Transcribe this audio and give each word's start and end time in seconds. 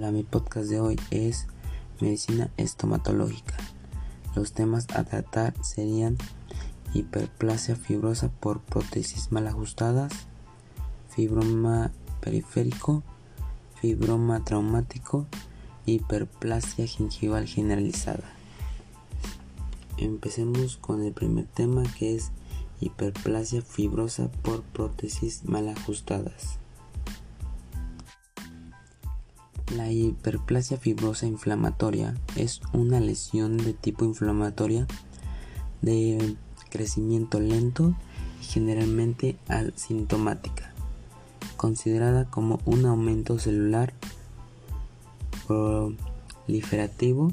Hola, 0.00 0.12
mi 0.12 0.22
podcast 0.22 0.70
de 0.70 0.80
hoy 0.80 0.98
es 1.10 1.46
medicina 2.00 2.48
estomatológica. 2.56 3.54
Los 4.34 4.54
temas 4.54 4.86
a 4.94 5.04
tratar 5.04 5.52
serían 5.62 6.16
hiperplasia 6.94 7.76
fibrosa 7.76 8.30
por 8.30 8.62
prótesis 8.62 9.30
mal 9.30 9.46
ajustadas, 9.46 10.10
fibroma 11.10 11.92
periférico, 12.22 13.02
fibroma 13.78 14.42
traumático, 14.42 15.26
hiperplasia 15.84 16.86
gingival 16.86 17.46
generalizada. 17.46 18.24
Empecemos 19.98 20.78
con 20.78 21.02
el 21.02 21.12
primer 21.12 21.44
tema 21.44 21.82
que 21.98 22.14
es 22.14 22.30
hiperplasia 22.80 23.60
fibrosa 23.60 24.32
por 24.40 24.62
prótesis 24.62 25.44
mal 25.44 25.68
ajustadas. 25.68 26.59
La 29.76 29.90
hiperplasia 29.92 30.78
fibrosa 30.78 31.26
inflamatoria 31.26 32.14
es 32.34 32.60
una 32.72 32.98
lesión 32.98 33.56
de 33.56 33.72
tipo 33.72 34.04
inflamatoria 34.04 34.88
de 35.80 36.36
crecimiento 36.70 37.38
lento 37.38 37.94
y 38.40 38.44
generalmente 38.46 39.36
asintomática, 39.46 40.72
considerada 41.56 42.24
como 42.24 42.58
un 42.64 42.84
aumento 42.84 43.38
celular 43.38 43.92
proliferativo 45.46 47.32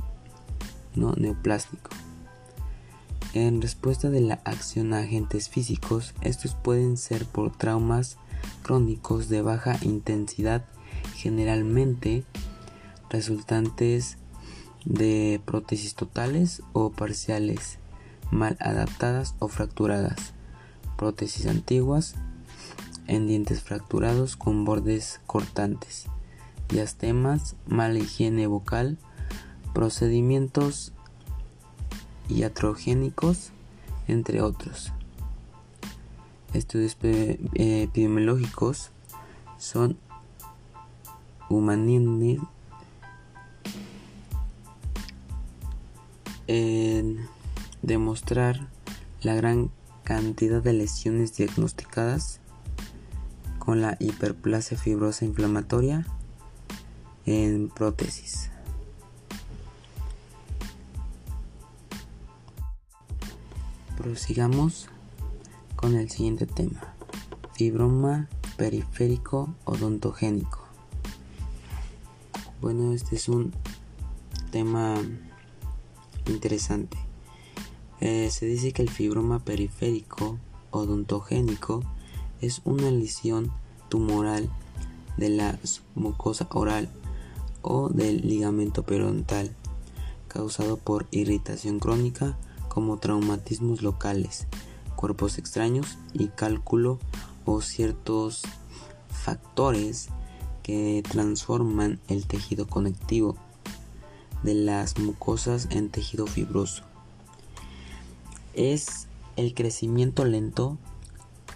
no 0.96 1.14
neoplástico. 1.14 1.90
En 3.34 3.64
respuesta 3.64 4.12
de 4.12 4.22
la 4.22 4.36
acción 4.46 4.94
a 4.94 5.00
agentes 5.00 5.50
físicos, 5.50 6.14
estos 6.22 6.54
pueden 6.54 6.98
ser 6.98 7.26
por 7.26 7.52
traumas 7.56 8.18
crónicos 8.62 9.28
de 9.28 9.42
baja 9.42 9.78
intensidad 9.82 10.66
generalmente 11.18 12.24
resultantes 13.10 14.18
de 14.86 15.42
prótesis 15.46 15.96
totales 15.96 16.62
o 16.74 16.92
parciales, 16.92 17.80
mal 18.32 18.56
adaptadas 18.60 19.36
o 19.40 19.48
fracturadas, 19.48 20.34
prótesis 20.96 21.48
antiguas, 21.48 22.16
en 23.08 23.26
dientes 23.26 23.62
fracturados 23.62 24.36
con 24.36 24.64
bordes 24.64 25.20
cortantes, 25.26 26.06
diastemas, 26.70 27.56
mala 27.66 27.98
higiene 27.98 28.46
vocal, 28.46 28.98
procedimientos 29.74 30.94
iatrogénicos, 32.30 33.52
entre 34.08 34.42
otros. 34.42 34.92
Estudios 36.54 36.98
epidemiológicos 37.02 38.92
son 39.58 39.98
humanines 41.50 42.40
en 46.48 47.28
demostrar 47.82 48.68
la 49.22 49.36
gran 49.36 49.72
cantidad 50.04 50.62
de 50.62 50.74
lesiones 50.74 51.36
diagnosticadas 51.36 52.40
con 53.60 53.82
la 53.82 53.98
hiperplasia 54.00 54.78
fibrosa 54.78 55.26
inflamatoria 55.26 56.06
en 57.26 57.70
prótesis. 57.70 58.50
Prosigamos 63.98 64.88
con 65.76 65.96
el 65.96 66.10
siguiente 66.10 66.46
tema, 66.46 66.94
fibroma 67.54 68.30
periférico 68.56 69.54
odontogénico. 69.66 70.67
Bueno, 72.60 72.92
este 72.92 73.16
es 73.16 73.30
un 73.30 73.54
tema 74.52 74.96
interesante. 76.26 76.98
Eh, 78.00 78.30
se 78.32 78.48
dice 78.48 78.74
que 78.74 78.82
el 78.82 78.90
fibroma 78.90 79.40
periférico 79.40 80.40
odontogénico 80.72 81.84
es 82.42 82.62
una 82.66 82.90
lesión 82.90 83.52
tumoral 83.90 84.50
de 85.18 85.30
la 85.30 85.60
mucosa 85.94 86.48
oral 86.52 86.90
o 87.62 87.90
del 87.90 88.28
ligamento 88.28 88.84
periodontal 88.84 89.56
causado 90.28 90.78
por 90.78 91.06
irritación 91.12 91.80
crónica 91.80 92.38
como 92.70 92.98
traumatismos 92.98 93.84
locales, 93.84 94.48
cuerpos 94.96 95.38
extraños 95.38 95.98
y 96.14 96.28
cálculo 96.30 96.98
o 97.46 97.62
ciertos 97.62 98.42
factores 99.10 100.10
que 100.68 101.02
transforman 101.10 101.98
el 102.10 102.28
tejido 102.28 102.68
conectivo 102.68 103.38
de 104.44 104.54
las 104.54 105.00
mucosas 105.00 105.70
en 105.72 105.90
tejido 105.90 106.28
fibroso. 106.28 106.84
Es 108.54 109.08
el 109.38 109.54
crecimiento 109.54 110.26
lento, 110.26 110.78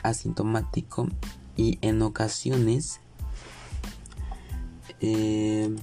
asintomático 0.02 1.10
y 1.58 1.78
en 1.82 2.02
ocasiones 2.02 3.02
eh, 5.02 5.76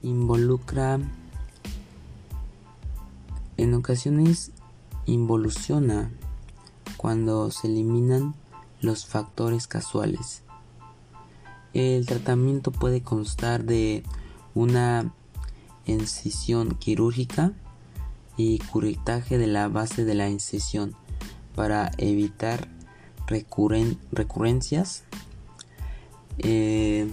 involucra 0.00 1.00
en 3.56 3.74
ocasiones 3.74 4.52
involuciona 5.08 6.10
cuando 6.96 7.50
se 7.50 7.66
eliminan 7.66 8.34
los 8.80 9.06
factores 9.06 9.66
casuales. 9.66 10.42
El 11.74 12.06
tratamiento 12.06 12.70
puede 12.70 13.02
constar 13.02 13.64
de 13.64 14.02
una 14.54 15.12
incisión 15.86 16.74
quirúrgica 16.74 17.52
y 18.36 18.58
curitaje 18.58 19.38
de 19.38 19.46
la 19.46 19.68
base 19.68 20.04
de 20.04 20.14
la 20.14 20.28
incisión 20.28 20.94
para 21.54 21.90
evitar 21.98 22.68
recurrencias. 23.26 25.04
Eh, 26.38 27.10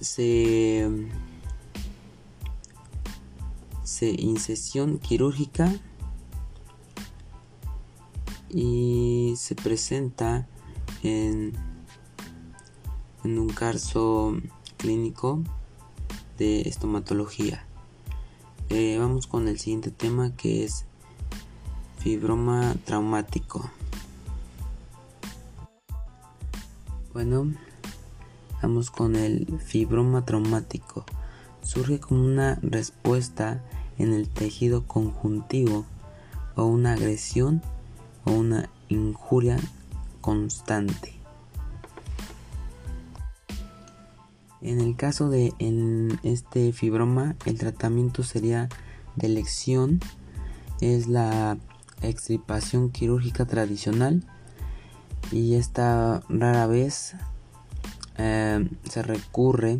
se 0.00 0.88
incisión 4.06 4.98
quirúrgica 4.98 5.72
y 8.50 9.34
se 9.36 9.54
presenta 9.54 10.46
en, 11.02 11.54
en 13.24 13.38
un 13.38 13.48
caso 13.48 14.36
clínico 14.76 15.42
de 16.38 16.62
estomatología. 16.62 17.66
Eh, 18.70 18.96
vamos 18.98 19.26
con 19.26 19.48
el 19.48 19.58
siguiente 19.58 19.90
tema 19.90 20.34
que 20.36 20.64
es 20.64 20.84
fibroma 21.98 22.74
traumático. 22.84 23.70
Bueno, 27.12 27.52
vamos 28.62 28.90
con 28.90 29.16
el 29.16 29.58
fibroma 29.58 30.24
traumático. 30.24 31.04
Surge 31.62 31.98
como 31.98 32.24
una 32.24 32.56
respuesta 32.62 33.62
en 33.98 34.12
el 34.12 34.28
tejido 34.28 34.86
conjuntivo 34.86 35.84
o 36.54 36.64
una 36.64 36.92
agresión 36.92 37.62
o 38.24 38.32
una 38.32 38.68
injuria 38.88 39.58
constante. 40.20 41.14
En 44.60 44.80
el 44.80 44.96
caso 44.96 45.28
de 45.28 45.52
este 46.24 46.72
fibroma, 46.72 47.36
el 47.44 47.58
tratamiento 47.58 48.24
sería 48.24 48.68
de 49.14 49.26
elección, 49.26 50.00
es 50.80 51.06
la 51.06 51.58
extirpación 52.02 52.90
quirúrgica 52.90 53.44
tradicional 53.46 54.24
y 55.30 55.54
esta 55.54 56.22
rara 56.28 56.66
vez 56.66 57.14
eh, 58.16 58.68
se 58.88 59.02
recurre 59.02 59.78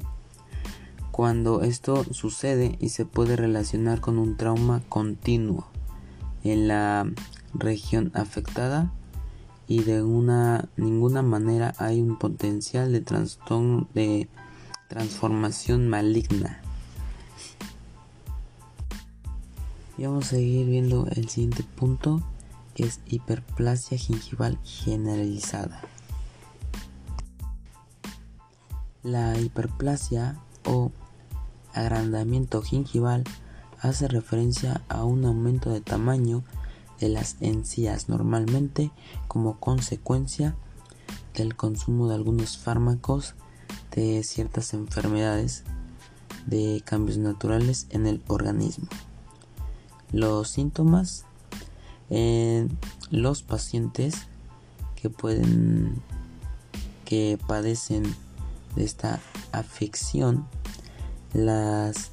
cuando 1.18 1.62
esto 1.62 2.04
sucede 2.12 2.78
y 2.78 2.90
se 2.90 3.04
puede 3.04 3.34
relacionar 3.34 4.00
con 4.00 4.18
un 4.18 4.36
trauma 4.36 4.84
continuo 4.88 5.66
en 6.44 6.68
la 6.68 7.10
región 7.52 8.12
afectada 8.14 8.92
y 9.66 9.82
de 9.82 10.04
una 10.04 10.68
ninguna 10.76 11.22
manera 11.22 11.74
hay 11.78 12.00
un 12.00 12.18
potencial 12.18 12.92
de 12.92 13.00
de 13.00 14.28
transformación 14.86 15.88
maligna. 15.88 16.62
Y 19.96 20.04
vamos 20.04 20.26
a 20.26 20.36
seguir 20.36 20.68
viendo 20.68 21.08
el 21.16 21.28
siguiente 21.28 21.64
punto 21.64 22.22
que 22.76 22.84
es 22.84 23.00
hiperplasia 23.08 23.98
gingival 23.98 24.56
generalizada. 24.62 25.80
La 29.02 29.36
hiperplasia 29.36 30.38
o 30.64 30.92
agrandamiento 31.72 32.62
gingival 32.62 33.24
hace 33.80 34.08
referencia 34.08 34.82
a 34.88 35.04
un 35.04 35.24
aumento 35.24 35.70
de 35.70 35.80
tamaño 35.80 36.42
de 37.00 37.08
las 37.08 37.36
encías 37.40 38.08
normalmente 38.08 38.90
como 39.28 39.60
consecuencia 39.60 40.56
del 41.34 41.54
consumo 41.54 42.08
de 42.08 42.16
algunos 42.16 42.58
fármacos 42.58 43.34
de 43.94 44.22
ciertas 44.24 44.74
enfermedades 44.74 45.64
de 46.46 46.82
cambios 46.84 47.18
naturales 47.18 47.86
en 47.90 48.06
el 48.06 48.22
organismo. 48.26 48.88
Los 50.10 50.50
síntomas 50.50 51.24
en 52.10 52.76
los 53.10 53.42
pacientes 53.42 54.14
que 54.96 55.10
pueden 55.10 56.02
que 57.04 57.38
padecen 57.46 58.02
de 58.74 58.84
esta 58.84 59.20
afección 59.52 60.46
las 61.32 62.10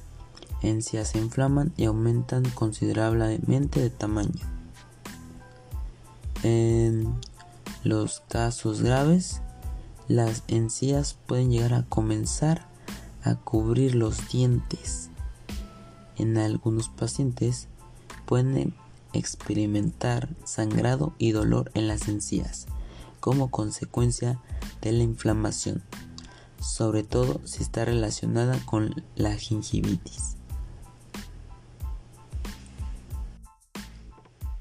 encías 0.62 1.08
se 1.08 1.18
inflaman 1.18 1.72
y 1.76 1.84
aumentan 1.84 2.44
considerablemente 2.50 3.80
de 3.80 3.90
tamaño. 3.90 4.44
En 6.42 7.14
los 7.82 8.20
casos 8.28 8.82
graves, 8.82 9.40
las 10.08 10.44
encías 10.48 11.16
pueden 11.26 11.50
llegar 11.50 11.74
a 11.74 11.82
comenzar 11.84 12.66
a 13.22 13.34
cubrir 13.34 13.94
los 13.94 14.28
dientes. 14.28 15.10
En 16.16 16.38
algunos 16.38 16.88
pacientes 16.88 17.68
pueden 18.24 18.74
experimentar 19.12 20.28
sangrado 20.44 21.14
y 21.18 21.32
dolor 21.32 21.70
en 21.74 21.88
las 21.88 22.08
encías 22.08 22.66
como 23.20 23.50
consecuencia 23.50 24.38
de 24.82 24.92
la 24.92 25.02
inflamación, 25.02 25.82
sobre 26.60 27.02
todo 27.02 27.40
si 27.44 27.62
está 27.62 27.84
relacionada 27.84 28.58
con 28.64 29.04
la 29.14 29.34
gingivitis. 29.36 30.36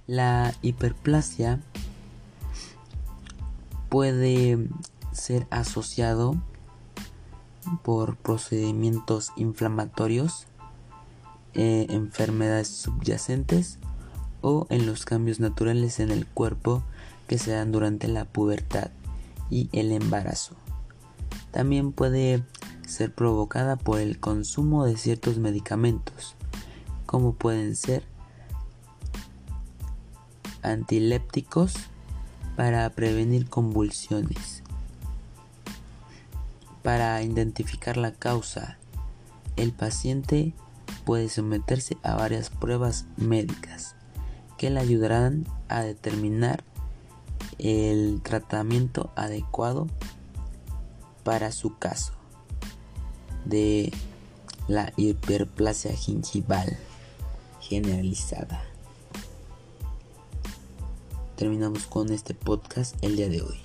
La 0.07 0.53
hiperplasia 0.61 1.61
puede 3.89 4.69
ser 5.11 5.47
asociado 5.49 6.35
por 7.83 8.15
procedimientos 8.17 9.31
inflamatorios, 9.35 10.45
eh, 11.53 11.87
enfermedades 11.89 12.67
subyacentes 12.67 13.79
o 14.41 14.67
en 14.69 14.85
los 14.85 15.05
cambios 15.05 15.39
naturales 15.39 15.99
en 15.99 16.11
el 16.11 16.27
cuerpo 16.27 16.83
que 17.27 17.39
se 17.39 17.51
dan 17.51 17.71
durante 17.71 18.07
la 18.07 18.25
pubertad 18.25 18.91
y 19.49 19.69
el 19.71 19.91
embarazo. 19.91 20.55
También 21.55 21.93
puede 21.93 22.43
ser 22.85 23.15
provocada 23.15 23.77
por 23.77 24.01
el 24.01 24.19
consumo 24.19 24.83
de 24.83 24.97
ciertos 24.97 25.37
medicamentos, 25.37 26.35
como 27.05 27.33
pueden 27.33 27.77
ser 27.77 28.03
antilépticos 30.63 31.75
para 32.57 32.89
prevenir 32.89 33.47
convulsiones. 33.47 34.63
Para 36.83 37.23
identificar 37.23 37.95
la 37.95 38.11
causa, 38.11 38.77
el 39.55 39.71
paciente 39.71 40.51
puede 41.05 41.29
someterse 41.29 41.95
a 42.03 42.15
varias 42.15 42.49
pruebas 42.49 43.05
médicas 43.15 43.95
que 44.57 44.69
le 44.69 44.81
ayudarán 44.81 45.45
a 45.69 45.83
determinar 45.83 46.65
el 47.59 48.19
tratamiento 48.23 49.13
adecuado 49.15 49.87
para 51.25 51.51
su 51.51 51.75
caso 51.77 52.13
de 53.45 53.91
la 54.67 54.93
hiperplasia 54.95 55.91
gingival 55.91 56.77
generalizada. 57.59 58.63
Terminamos 61.35 61.87
con 61.87 62.11
este 62.13 62.35
podcast 62.35 62.95
el 63.01 63.15
día 63.15 63.27
de 63.27 63.41
hoy. 63.41 63.64